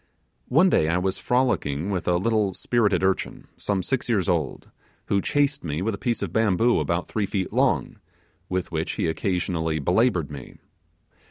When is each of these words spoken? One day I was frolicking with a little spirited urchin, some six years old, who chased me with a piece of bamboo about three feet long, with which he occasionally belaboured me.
One 0.47 0.67
day 0.67 0.87
I 0.87 0.97
was 0.97 1.19
frolicking 1.19 1.91
with 1.91 2.07
a 2.07 2.17
little 2.17 2.55
spirited 2.55 3.03
urchin, 3.03 3.45
some 3.55 3.83
six 3.83 4.09
years 4.09 4.27
old, 4.27 4.71
who 5.09 5.21
chased 5.21 5.63
me 5.63 5.83
with 5.83 5.93
a 5.93 5.99
piece 5.99 6.23
of 6.23 6.33
bamboo 6.33 6.79
about 6.79 7.07
three 7.07 7.27
feet 7.27 7.53
long, 7.53 7.99
with 8.49 8.71
which 8.71 8.93
he 8.93 9.05
occasionally 9.05 9.77
belaboured 9.77 10.31
me. 10.31 10.57